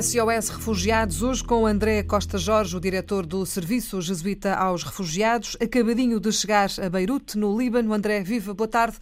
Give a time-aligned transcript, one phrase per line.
[0.00, 6.18] SOS Refugiados, hoje com André Costa Jorge, o diretor do Serviço Jesuíta aos Refugiados, acabadinho
[6.18, 7.92] de chegar a Beirute, no Líbano.
[7.92, 8.96] André, viva, boa tarde.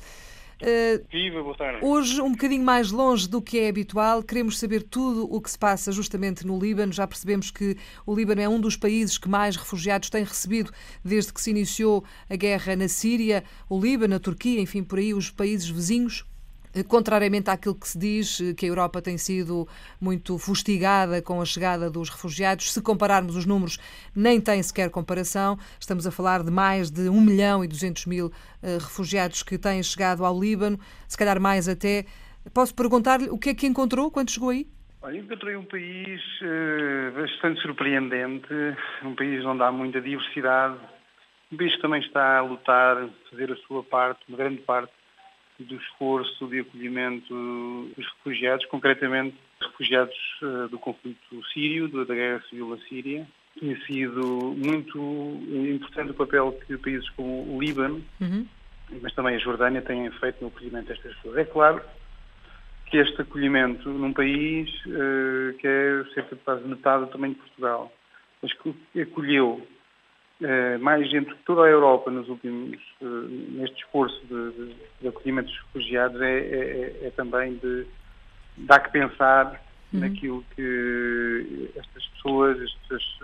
[0.61, 1.79] Uh, viva, boa tarde.
[1.81, 5.57] Hoje, um bocadinho mais longe do que é habitual, queremos saber tudo o que se
[5.57, 6.93] passa justamente no Líbano.
[6.93, 10.73] Já percebemos que o Líbano é um dos países que mais refugiados tem recebido
[11.05, 15.15] desde que se iniciou a guerra na Síria, o Líbano, a Turquia, enfim, por aí
[15.15, 16.25] os países vizinhos.
[16.75, 19.67] Eh, contrariamente àquilo que se diz, eh, que a Europa tem sido
[20.01, 23.79] muito fustigada com a chegada dos refugiados, se compararmos os números,
[24.15, 25.59] nem tem sequer comparação.
[25.79, 29.83] Estamos a falar de mais de 1 milhão e 200 mil uh, refugiados que têm
[29.83, 30.79] chegado ao Líbano,
[31.09, 32.05] se calhar mais até.
[32.55, 34.67] Posso perguntar-lhe o que é que encontrou quando chegou aí?
[35.03, 38.53] Olha, encontrei um país uh, bastante surpreendente,
[39.03, 40.79] um país onde há muita diversidade,
[41.51, 44.93] um país que também está a lutar, a fazer a sua parte, uma grande parte
[45.65, 47.33] do esforço de acolhimento
[47.97, 53.27] dos refugiados, concretamente refugiados uh, do conflito sírio, da guerra civil na Síria.
[53.59, 54.99] Tem sido muito
[55.51, 58.47] importante o papel que países como o Líbano, uhum.
[59.03, 61.37] mas também a Jordânia têm feito no acolhimento destas pessoas.
[61.37, 61.83] É claro
[62.87, 67.41] que este acolhimento num país uh, que é cerca de quase metade do tamanho de
[67.41, 67.93] Portugal,
[68.43, 69.80] mas que acolheu eh,
[70.79, 73.05] mais gente que toda a Europa nos últimos, eh,
[73.51, 77.87] neste esforço de, de, de acolhimento dos refugiados é, é, é, é também de
[78.57, 80.01] dá que pensar uhum.
[80.01, 83.19] naquilo que estas pessoas, estes,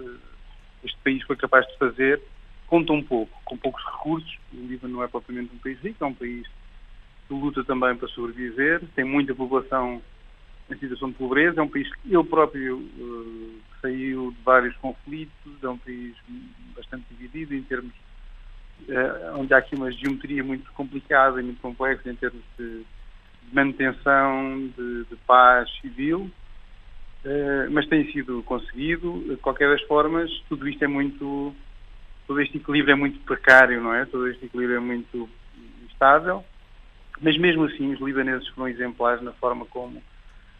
[0.84, 2.22] este país foi capaz de fazer,
[2.66, 4.38] conta um pouco, com poucos recursos.
[4.52, 6.46] O Líbano não é propriamente um país rico, é um país
[7.26, 10.00] que luta também para sobreviver, tem muita população
[10.70, 15.62] em situação de pobreza, é um país que ele próprio uh, saiu de vários conflitos,
[15.62, 16.14] é um país
[16.96, 17.92] bastante dividido em termos
[18.88, 22.84] uh, onde há aqui uma geometria muito complicada e muito complexa em termos de,
[23.52, 26.30] manutenção, de, de, paz civil,
[27.24, 29.24] uh, mas tem sido conseguido.
[29.28, 31.54] De qualquer das formas, tudo isto é muito,
[32.26, 34.04] todo este equilíbrio é muito precário, não é?
[34.06, 35.28] Todo este equilíbrio é muito
[35.84, 36.44] instável,
[37.20, 40.02] mas mesmo assim os libaneses foram exemplares na forma como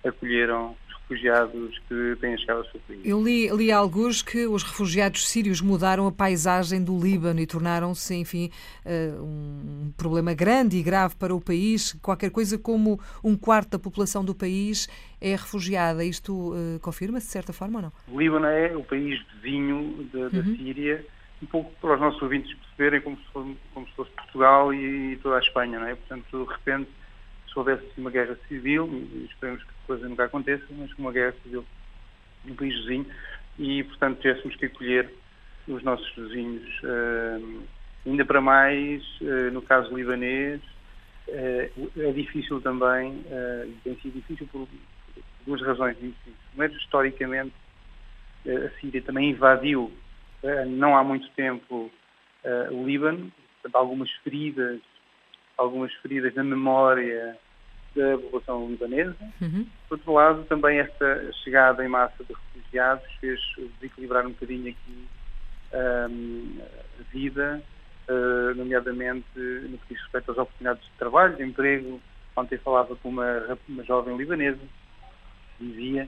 [0.07, 3.01] acolheram os refugiados que têm chegado ao seu país.
[3.05, 8.15] Eu li, li alguns que os refugiados sírios mudaram a paisagem do Líbano e tornaram-se,
[8.15, 8.51] enfim,
[8.85, 11.93] uh, um problema grande e grave para o país.
[12.03, 14.89] Qualquer coisa como um quarto da população do país
[15.21, 16.05] é refugiada.
[16.05, 17.93] Isto uh, confirma-se de certa forma ou não?
[18.09, 20.57] O Líbano é o país vizinho da, da uhum.
[20.57, 21.05] Síria
[21.43, 25.19] um pouco para os nossos ouvintes perceberem como se, fosse, como se fosse Portugal e
[25.23, 25.95] toda a Espanha, não é?
[25.95, 26.91] Portanto, de repente,
[27.57, 31.65] se houvesse uma guerra civil, e esperemos que coisa nunca aconteça, mas uma guerra civil
[32.45, 33.07] no país vizinho,
[33.59, 35.11] e portanto tivéssemos que acolher
[35.67, 36.83] os nossos vizinhos.
[36.83, 37.63] Uh,
[38.05, 40.61] ainda para mais, uh, no caso libanês,
[41.29, 43.25] uh, é difícil também,
[43.83, 44.69] tem sido difícil por
[45.47, 45.97] duas razões.
[46.51, 47.55] Primeiro, historicamente,
[48.47, 49.91] a Síria também invadiu,
[50.69, 51.91] não há muito tempo,
[52.71, 54.81] o Líbano, portanto, algumas feridas,
[55.57, 57.37] algumas feridas na memória
[57.97, 59.17] da população libanesa.
[59.41, 59.67] Uhum.
[59.89, 63.41] Por outro lado, também esta chegada em massa de refugiados fez
[63.81, 65.09] desequilibrar um bocadinho aqui
[65.73, 66.59] um,
[67.01, 67.63] a vida,
[68.09, 72.01] uh, nomeadamente no que diz respeito às oportunidades de trabalho, de emprego.
[72.37, 74.61] Ontem falava com uma, uma jovem libanesa,
[75.59, 76.07] dizia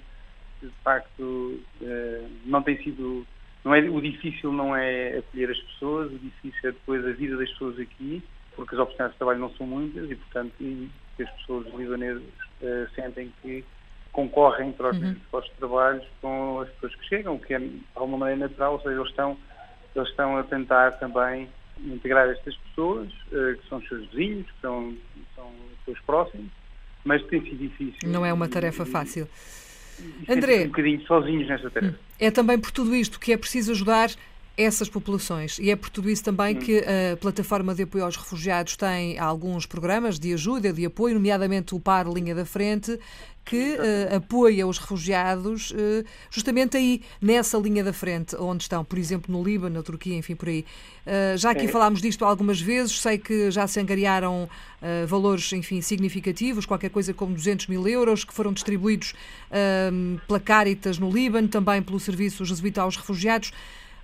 [0.61, 3.27] que de facto uh, não tem sido.
[3.65, 7.37] Não é, o difícil não é acolher as pessoas, o difícil é depois a vida
[7.37, 8.23] das pessoas aqui,
[8.55, 10.55] porque as oportunidades de trabalho não são muitas e, portanto,
[11.19, 13.65] que as pessoas libanesas uh, sentem que
[14.13, 15.17] concorrem para os uhum.
[15.31, 18.75] postos de trabalho com as pessoas que chegam, o que é de alguma maneira natural,
[18.75, 19.37] ou seja, eles estão,
[19.95, 21.49] eles estão a tentar também
[21.85, 24.97] integrar estas pessoas, uh, que são os seus vizinhos, que são,
[25.35, 26.51] são os seus próximos,
[27.05, 28.09] mas tem sido difícil.
[28.09, 29.29] Não é uma tarefa e, fácil.
[30.01, 31.95] E, André, um bocadinho sozinhos nesta tarefa.
[31.95, 32.05] Hum.
[32.19, 34.11] É também por tudo isto que é preciso ajudar
[34.59, 35.59] essas populações.
[35.61, 36.59] E é por tudo isso também hum.
[36.59, 41.77] que a plataforma de apoio aos refugiados tem alguns programas de ajuda, de apoio, nomeadamente
[41.77, 42.99] o PAR Linha da Frente,
[43.49, 48.99] que uh, apoia os refugiados uh, justamente aí, nessa linha da frente, onde estão, por
[48.99, 50.67] exemplo, no Líbano, na Turquia, enfim, por aí.
[51.07, 51.69] Uh, já aqui é.
[51.69, 54.49] falámos disto algumas vezes, sei que já se angariaram
[55.09, 59.13] valores, enfim, significativos, qualquer coisa como 200 mil euros, que foram distribuídos
[60.25, 63.51] pela Caritas no Líbano, também pelo Serviço Jesuíta aos Refugiados.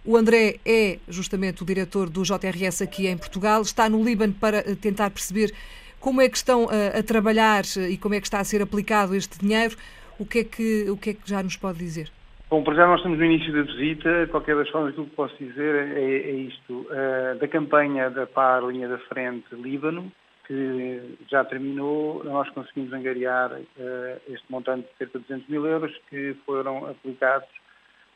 [0.07, 4.59] O André é justamente o diretor do JRS aqui em Portugal, está no Líbano para
[4.59, 5.51] eh, tentar perceber
[5.99, 8.45] como é que estão a, eh, a, trabalhar eh, e como é que está a
[8.45, 9.75] ser aplicado este dinheiro.
[10.19, 12.13] O que é que, o que, é que já nos pode dizer?
[12.51, 15.17] Bom, para já nós estamos no início da visita, de qualquer das formas, aquilo que
[15.17, 16.87] posso dizer é, é isto.
[16.91, 20.13] Uh, da campanha da PAR Linha da Frente Líbano,
[20.47, 25.99] que já terminou, nós conseguimos angariar uh, este montante de cerca de 200 mil euros
[26.11, 27.49] que foram aplicados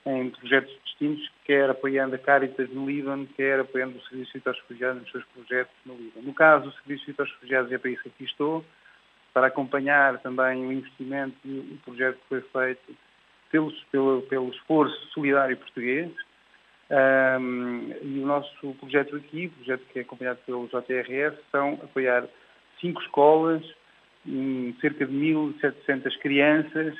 [0.09, 5.03] em projetos distintos, quer apoiando a Caritas no Líbano, quer apoiando o Serviço de Refugiados
[5.03, 6.27] nos seus projetos no Líbano.
[6.27, 8.65] No caso, o Serviço de Refugiados é para isso que aqui estou,
[9.35, 12.97] para acompanhar também o investimento e o projeto que foi feito
[13.51, 16.11] pelo, pelo, pelo esforço solidário português.
[16.91, 22.27] Um, e o nosso projeto aqui, o projeto que é acompanhado pelo JRS, são apoiar
[22.81, 23.63] cinco escolas,
[24.81, 26.95] cerca de 1.700 crianças,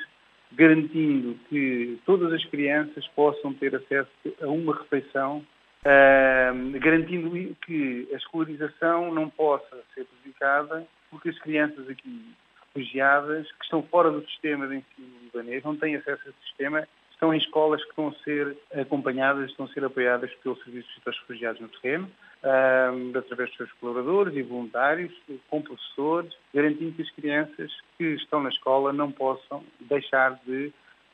[0.53, 4.09] garantindo que todas as crianças possam ter acesso
[4.41, 5.45] a uma refeição,
[5.85, 12.33] uh, garantindo que a escolarização não possa ser prejudicada, porque as crianças aqui
[12.67, 16.87] refugiadas, que estão fora do sistema de ensino libanês, não têm acesso a esse sistema,
[17.11, 21.01] estão em escolas que estão a ser acompanhadas, estão a ser apoiadas pelo Serviço de
[21.05, 22.09] Refugiados no terreno,
[22.41, 25.13] através dos seus colaboradores e voluntários,
[25.49, 30.71] com professores, garantindo que as crianças que estão na escola não possam deixar de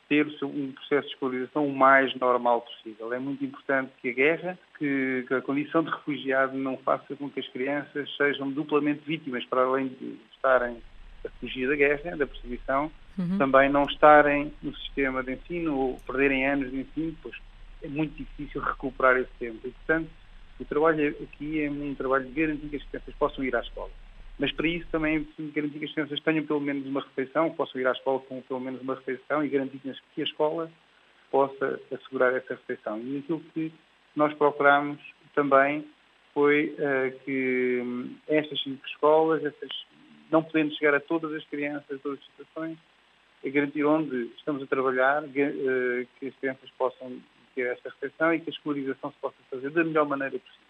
[0.08, 3.12] ter um processo de escolarização o mais normal possível.
[3.12, 7.40] É muito importante que a guerra, que a condição de refugiado não faça com que
[7.40, 10.78] as crianças sejam duplamente vítimas, para além de estarem
[11.26, 13.38] a fugir da guerra, da perseguição, uhum.
[13.40, 17.36] também não estarem no sistema de ensino ou perderem anos de ensino, pois
[17.82, 19.60] é muito difícil recuperar esse tempo.
[19.68, 20.10] E, portanto,
[20.60, 23.92] o trabalho aqui é um trabalho de garantir que as crianças possam ir à escola.
[24.38, 27.52] Mas para isso também é preciso garantir que as crianças tenham pelo menos uma refeição,
[27.52, 30.72] possam ir à escola com pelo menos uma refeição e garantir que a escola
[31.32, 33.00] possa assegurar essa refeição.
[33.00, 33.72] E aquilo que
[34.16, 35.00] nós procuramos
[35.34, 35.86] também
[36.34, 39.70] foi uh, que um, estas cinco escolas, estas,
[40.30, 42.78] não podendo chegar a todas as crianças, a todas as situações,
[43.44, 45.28] é garantir onde estamos a trabalhar, uh,
[46.20, 47.22] que as crianças possam
[47.56, 50.66] ter esta refeição e que a escolarização se possa fazer da melhor maneira possível.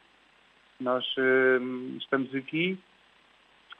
[0.79, 2.77] Nós uh, estamos aqui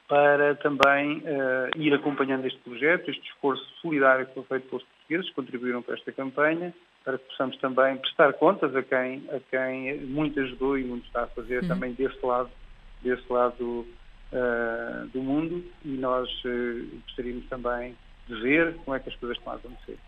[0.08, 5.28] para também uh, ir acompanhando este projeto, este esforço solidário que foi feito pelos portugueses,
[5.28, 6.74] que contribuíram para esta campanha,
[7.04, 11.24] para que possamos também prestar contas a quem, a quem muito ajudou e muito está
[11.24, 11.68] a fazer uhum.
[11.68, 12.50] também deste lado,
[13.02, 13.86] deste lado
[14.32, 17.96] uh, do mundo e nós uh, gostaríamos também
[18.28, 19.98] de ver como é que as coisas estão a acontecer.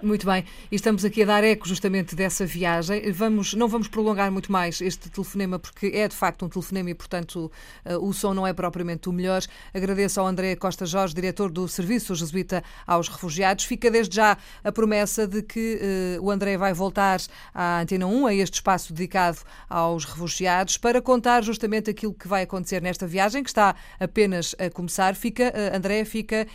[0.00, 3.10] Muito bem, e estamos aqui a dar eco justamente dessa viagem.
[3.10, 6.94] Vamos, não vamos prolongar muito mais este telefonema, porque é de facto um telefonema e,
[6.94, 7.50] portanto,
[7.84, 9.42] uh, o som não é propriamente o melhor.
[9.74, 13.64] Agradeço ao André Costa Jorge, diretor do Serviço Jesuíta aos Refugiados.
[13.64, 15.80] Fica desde já a promessa de que
[16.18, 17.18] uh, o André vai voltar
[17.52, 19.38] à Antena 1, a este espaço dedicado
[19.68, 24.70] aos refugiados, para contar justamente aquilo que vai acontecer nesta viagem, que está apenas a
[24.70, 25.16] começar.
[25.16, 26.46] Fica, uh, André, fica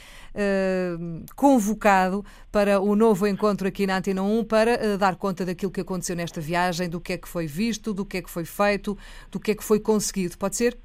[1.36, 5.82] convocado para o novo encontro aqui na Antena 1 para uh, dar conta daquilo que
[5.82, 8.98] aconteceu nesta viagem, do que é que foi visto, do que é que foi feito,
[9.32, 10.38] do que é que foi conseguido.
[10.38, 10.78] Pode ser?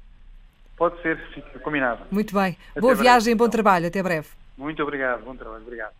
[0.77, 2.05] Pode ser, fica combinado.
[2.09, 2.57] Muito bem.
[2.71, 3.51] Até Boa breve, viagem, bom então.
[3.51, 3.87] trabalho.
[3.87, 4.29] Até breve.
[4.57, 5.23] Muito obrigado.
[5.23, 5.61] Bom trabalho.
[5.61, 5.99] Obrigado.